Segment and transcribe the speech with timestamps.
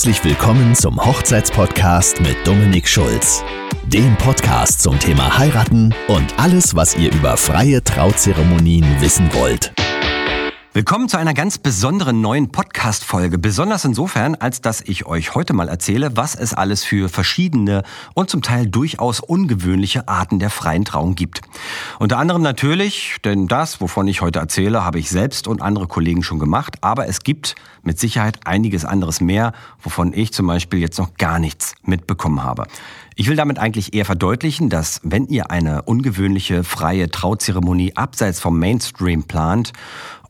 [0.00, 3.44] Herzlich willkommen zum Hochzeitspodcast mit Dominik Schulz.
[3.84, 9.74] Dem Podcast zum Thema Heiraten und alles, was ihr über freie Trauzeremonien wissen wollt.
[10.72, 13.36] Willkommen zu einer ganz besonderen neuen Podcast-Folge.
[13.36, 17.82] Besonders insofern, als dass ich euch heute mal erzähle, was es alles für verschiedene
[18.14, 21.42] und zum Teil durchaus ungewöhnliche Arten der freien Trauung gibt.
[22.00, 26.22] Unter anderem natürlich, denn das, wovon ich heute erzähle, habe ich selbst und andere Kollegen
[26.22, 29.52] schon gemacht, aber es gibt mit Sicherheit einiges anderes mehr,
[29.82, 32.64] wovon ich zum Beispiel jetzt noch gar nichts mitbekommen habe.
[33.16, 38.58] Ich will damit eigentlich eher verdeutlichen, dass wenn ihr eine ungewöhnliche freie Trauzeremonie abseits vom
[38.58, 39.74] Mainstream plant,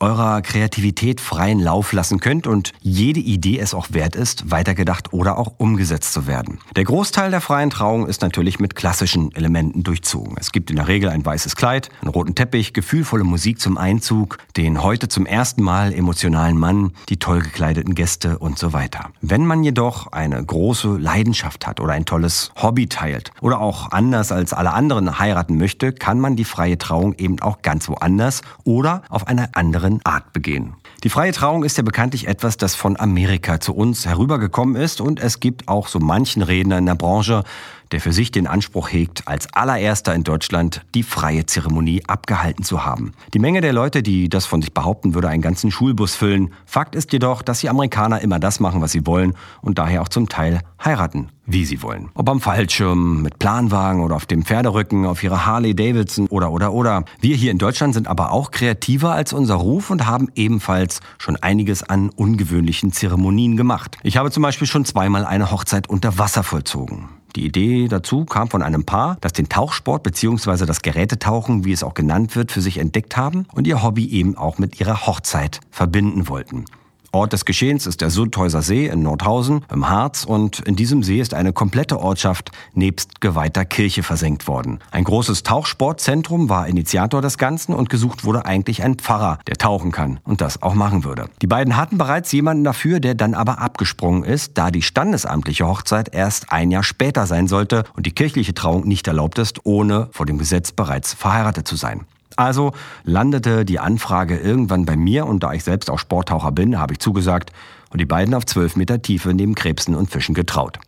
[0.00, 5.38] eurer Kreativität freien Lauf lassen könnt und jede Idee es auch wert ist, weitergedacht oder
[5.38, 6.58] auch umgesetzt zu werden.
[6.76, 10.36] Der Großteil der freien Trauung ist natürlich mit klassischen Elementen durchzogen.
[10.38, 14.38] Es gibt in der Regel ein weißes Kleid, einen roten Teppich, gefühlvolle Musik zum Einzug,
[14.56, 19.10] den heute zum ersten Mal emotionalen Mann, die toll gekleideten Gäste und so weiter.
[19.20, 24.32] Wenn man jedoch eine große Leidenschaft hat oder ein tolles Hobby teilt oder auch anders
[24.32, 29.02] als alle anderen heiraten möchte, kann man die freie Trauung eben auch ganz woanders oder
[29.08, 30.74] auf einer anderen anderen Art begehen.
[31.04, 35.20] Die freie Trauung ist ja bekanntlich etwas, das von Amerika zu uns herübergekommen ist und
[35.20, 37.44] es gibt auch so manchen Redner in der Branche,
[37.92, 42.84] der für sich den Anspruch hegt, als allererster in Deutschland die freie Zeremonie abgehalten zu
[42.84, 43.12] haben.
[43.32, 46.52] Die Menge der Leute, die das von sich behaupten, würde einen ganzen Schulbus füllen.
[46.66, 50.08] Fakt ist jedoch, dass die Amerikaner immer das machen, was sie wollen und daher auch
[50.08, 52.10] zum Teil heiraten, wie sie wollen.
[52.14, 56.72] Ob am Fallschirm, mit Planwagen oder auf dem Pferderücken, auf ihrer Harley Davidson oder oder
[56.72, 57.04] oder.
[57.20, 61.36] Wir hier in Deutschland sind aber auch kreativer als unser Ruf und haben ebenfalls schon
[61.36, 63.96] einiges an ungewöhnlichen Zeremonien gemacht.
[64.02, 67.08] Ich habe zum Beispiel schon zweimal eine Hochzeit unter Wasser vollzogen.
[67.36, 70.64] Die Idee dazu kam von einem Paar, das den Tauchsport bzw.
[70.64, 74.36] das Gerätetauchen, wie es auch genannt wird, für sich entdeckt haben und ihr Hobby eben
[74.36, 76.64] auch mit ihrer Hochzeit verbinden wollten.
[77.12, 81.20] Ort des Geschehens ist der Sundhäuser See in Nordhausen im Harz und in diesem See
[81.20, 84.80] ist eine komplette Ortschaft nebst geweihter Kirche versenkt worden.
[84.90, 89.90] Ein großes Tauchsportzentrum war Initiator des Ganzen und gesucht wurde eigentlich ein Pfarrer, der tauchen
[89.90, 91.30] kann und das auch machen würde.
[91.40, 96.14] Die beiden hatten bereits jemanden dafür, der dann aber abgesprungen ist, da die standesamtliche Hochzeit
[96.14, 100.26] erst ein Jahr später sein sollte und die kirchliche Trauung nicht erlaubt ist, ohne vor
[100.26, 102.06] dem Gesetz bereits verheiratet zu sein.
[102.36, 102.72] Also
[103.04, 107.00] landete die Anfrage irgendwann bei mir und da ich selbst auch Sporttaucher bin, habe ich
[107.00, 107.52] zugesagt
[107.90, 110.78] und die beiden auf 12 Meter Tiefe neben Krebsen und Fischen getraut.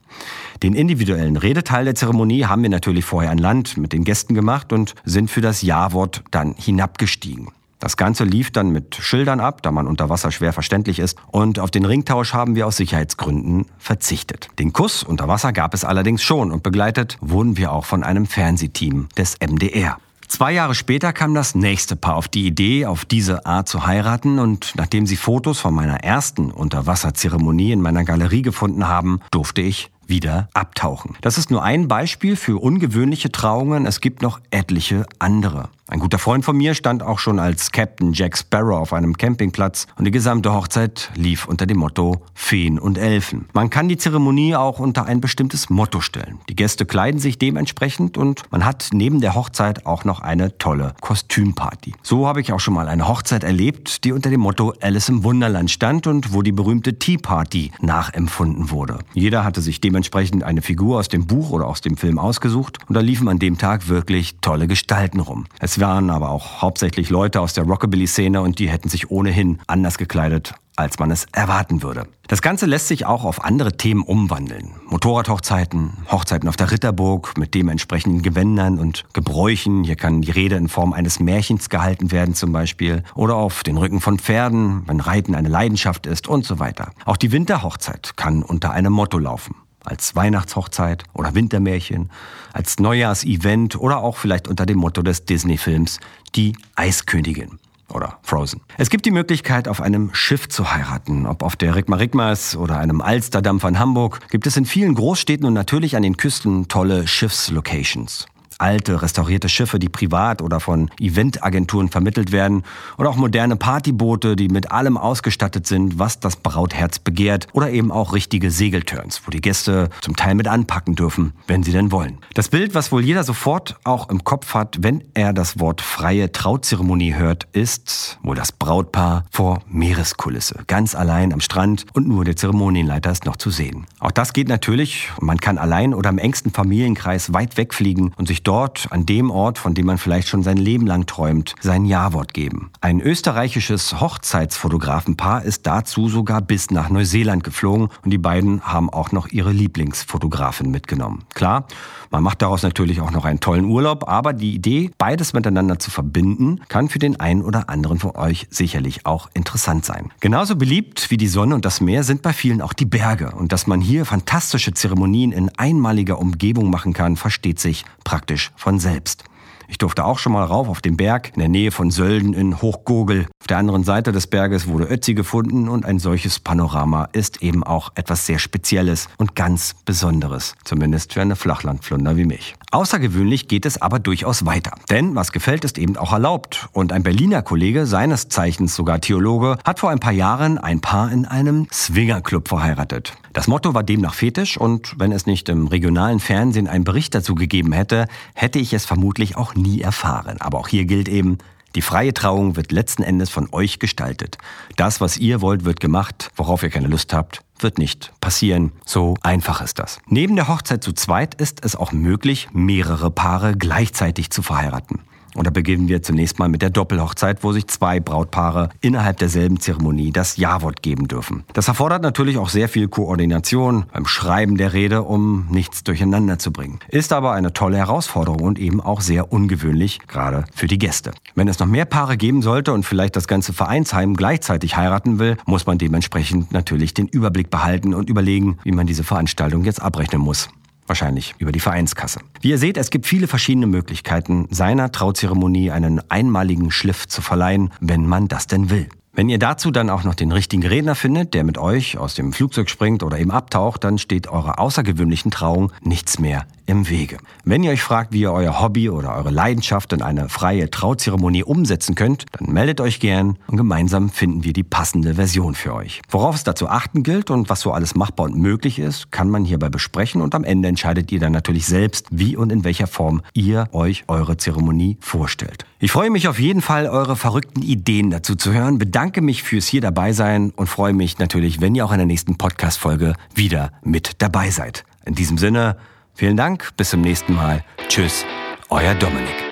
[0.63, 4.73] Den individuellen Redeteil der Zeremonie haben wir natürlich vorher an Land mit den Gästen gemacht
[4.73, 7.49] und sind für das Ja-Wort dann hinabgestiegen.
[7.79, 11.17] Das Ganze lief dann mit Schildern ab, da man unter Wasser schwer verständlich ist.
[11.29, 14.51] Und auf den Ringtausch haben wir aus Sicherheitsgründen verzichtet.
[14.59, 18.27] Den Kuss unter Wasser gab es allerdings schon und begleitet wurden wir auch von einem
[18.27, 19.97] Fernsehteam des MDR.
[20.31, 24.39] Zwei Jahre später kam das nächste Paar auf die Idee, auf diese Art zu heiraten
[24.39, 29.91] und nachdem sie Fotos von meiner ersten Unterwasserzeremonie in meiner Galerie gefunden haben, durfte ich
[30.07, 31.17] wieder abtauchen.
[31.21, 33.87] Das ist nur ein Beispiel für ungewöhnliche Trauungen.
[33.87, 35.69] Es gibt noch etliche andere.
[35.91, 39.89] Ein guter Freund von mir stand auch schon als Captain Jack Sparrow auf einem Campingplatz
[39.97, 43.47] und die gesamte Hochzeit lief unter dem Motto Feen und Elfen.
[43.55, 46.39] Man kann die Zeremonie auch unter ein bestimmtes Motto stellen.
[46.49, 50.95] Die Gäste kleiden sich dementsprechend und man hat neben der Hochzeit auch noch eine tolle
[51.01, 51.95] Kostümparty.
[52.05, 55.25] So habe ich auch schon mal eine Hochzeit erlebt, die unter dem Motto Alice im
[55.25, 59.01] Wunderland stand und wo die berühmte Tea Party nachempfunden wurde.
[59.13, 62.95] Jeder hatte sich dementsprechend eine Figur aus dem Buch oder aus dem Film ausgesucht und
[62.95, 65.47] da liefen an dem Tag wirklich tolle Gestalten rum.
[65.59, 69.99] Es waren aber auch hauptsächlich Leute aus der Rockabilly-Szene und die hätten sich ohnehin anders
[69.99, 72.07] gekleidet, als man es erwarten würde.
[72.29, 74.73] Das Ganze lässt sich auch auf andere Themen umwandeln.
[74.89, 79.85] Motorradhochzeiten, Hochzeiten auf der Ritterburg mit dementsprechenden Gewändern und Gebräuchen.
[79.85, 83.03] Hier kann die Rede in Form eines Märchens gehalten werden zum Beispiel.
[83.15, 86.93] Oder auf den Rücken von Pferden, wenn Reiten eine Leidenschaft ist und so weiter.
[87.05, 89.55] Auch die Winterhochzeit kann unter einem Motto laufen
[89.85, 92.11] als Weihnachtshochzeit oder Wintermärchen,
[92.53, 96.01] als Neujahrsevent oder auch vielleicht unter dem Motto des Disney-Films
[96.35, 98.61] Die Eiskönigin oder Frozen.
[98.79, 101.27] Es gibt die Möglichkeit, auf einem Schiff zu heiraten.
[101.27, 105.47] Ob auf der Rigma Rigmas oder einem Alsterdampfer in Hamburg, gibt es in vielen Großstädten
[105.47, 108.27] und natürlich an den Küsten tolle Schiffslocations
[108.61, 112.63] alte, restaurierte Schiffe, die privat oder von Eventagenturen vermittelt werden
[112.99, 117.91] oder auch moderne Partyboote, die mit allem ausgestattet sind, was das Brautherz begehrt oder eben
[117.91, 122.19] auch richtige Segelturns, wo die Gäste zum Teil mit anpacken dürfen, wenn sie denn wollen.
[122.35, 126.31] Das Bild, was wohl jeder sofort auch im Kopf hat, wenn er das Wort freie
[126.31, 132.37] Trauzeremonie hört, ist wohl das Brautpaar vor Meereskulisse, ganz allein am Strand und nur der
[132.37, 133.87] Zeremonienleiter ist noch zu sehen.
[133.99, 138.43] Auch das geht natürlich, man kann allein oder im engsten Familienkreis weit wegfliegen und sich
[138.43, 142.35] dort, an dem Ort, von dem man vielleicht schon sein Leben lang träumt, sein Ja-Wort
[142.35, 142.73] geben.
[142.81, 149.13] Ein österreichisches Hochzeitsfotografenpaar ist dazu sogar bis nach Neuseeland geflogen und die beiden haben auch
[149.13, 151.27] noch ihre Lieblingsfotografin mitgenommen.
[151.33, 151.67] Klar,
[152.11, 155.93] man macht daraus natürlich auch noch einen tollen Urlaub, aber die Idee, beides miteinander zu
[155.93, 160.11] verbinden, kann für den einen oder anderen von euch sicherlich auch interessant sein.
[160.19, 163.31] Genauso beliebt wie die Sonne und das Meer sind bei vielen auch die Berge.
[163.31, 168.79] Und dass man hier fantastische Zeremonien in einmaliger Umgebung machen kann, versteht sich praktisch von
[168.79, 169.25] selbst.
[169.71, 172.61] Ich durfte auch schon mal rauf auf den Berg in der Nähe von Sölden in
[172.61, 173.27] Hochgurgel.
[173.41, 177.63] Auf der anderen Seite des Berges wurde Ötzi gefunden und ein solches Panorama ist eben
[177.63, 180.57] auch etwas sehr Spezielles und ganz Besonderes.
[180.65, 182.57] Zumindest für eine Flachlandflunder wie mich.
[182.73, 184.73] Außergewöhnlich geht es aber durchaus weiter.
[184.91, 186.69] Denn was gefällt, ist eben auch erlaubt.
[186.73, 191.11] Und ein Berliner Kollege, seines Zeichens sogar Theologe, hat vor ein paar Jahren ein Paar
[191.11, 193.15] in einem Swingerclub verheiratet.
[193.33, 197.35] Das Motto war demnach fetisch und wenn es nicht im regionalen Fernsehen einen Bericht dazu
[197.35, 200.41] gegeben hätte, hätte ich es vermutlich auch nie erfahren.
[200.41, 201.39] Aber auch hier gilt eben,
[201.75, 204.39] die freie Trauung wird letzten Endes von euch gestaltet.
[204.77, 206.31] Das, was ihr wollt, wird gemacht.
[206.37, 208.73] Worauf ihr keine Lust habt, wird nicht passieren.
[208.85, 209.99] So einfach ist das.
[210.07, 215.01] Neben der Hochzeit zu zweit ist es auch möglich, mehrere Paare gleichzeitig zu verheiraten.
[215.35, 219.61] Und da beginnen wir zunächst mal mit der Doppelhochzeit, wo sich zwei Brautpaare innerhalb derselben
[219.61, 221.45] Zeremonie das Ja-Wort geben dürfen.
[221.53, 226.53] Das erfordert natürlich auch sehr viel Koordination beim Schreiben der Rede, um nichts durcheinander zu
[226.53, 226.81] bringen.
[226.89, 231.13] Ist aber eine tolle Herausforderung und eben auch sehr ungewöhnlich, gerade für die Gäste.
[231.35, 235.37] Wenn es noch mehr Paare geben sollte und vielleicht das ganze Vereinsheim gleichzeitig heiraten will,
[235.47, 240.21] muss man dementsprechend natürlich den Überblick behalten und überlegen, wie man diese Veranstaltung jetzt abrechnen
[240.21, 240.49] muss.
[240.91, 242.19] Wahrscheinlich über die Vereinskasse.
[242.41, 247.71] Wie ihr seht, es gibt viele verschiedene Möglichkeiten, seiner Trauzeremonie einen einmaligen Schliff zu verleihen,
[247.79, 248.89] wenn man das denn will.
[249.13, 252.33] Wenn ihr dazu dann auch noch den richtigen Redner findet, der mit euch aus dem
[252.33, 257.19] Flugzeug springt oder eben abtaucht, dann steht eurer außergewöhnlichen Trauung nichts mehr im Wege.
[257.45, 261.43] Wenn ihr euch fragt, wie ihr euer Hobby oder eure Leidenschaft in eine freie Trauzeremonie
[261.43, 266.01] umsetzen könnt, dann meldet euch gern und gemeinsam finden wir die passende Version für euch.
[266.09, 269.45] Worauf es dazu achten gilt und was so alles machbar und möglich ist, kann man
[269.45, 273.23] hierbei besprechen und am Ende entscheidet ihr dann natürlich selbst, wie und in welcher Form
[273.35, 275.65] ihr euch eure Zeremonie vorstellt.
[275.81, 279.67] Ich freue mich auf jeden Fall, eure verrückten Ideen dazu zu hören, bedanke mich fürs
[279.67, 283.73] hier dabei sein und freue mich natürlich, wenn ihr auch in der nächsten Podcast-Folge wieder
[283.83, 284.85] mit dabei seid.
[285.05, 285.77] In diesem Sinne,
[286.15, 287.65] Vielen Dank, bis zum nächsten Mal.
[287.89, 288.25] Tschüss,
[288.69, 289.50] euer Dominik.